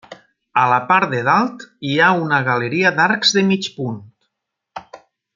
A 0.61 0.63
la 0.69 0.77
part 0.91 1.09
de 1.11 1.19
dalt 1.27 1.65
hi 1.89 1.99
ha 1.99 2.07
una 2.21 2.39
galeria 2.47 2.93
d'arcs 3.01 3.35
de 3.39 3.43
mig 3.53 3.69
punt. 3.77 4.01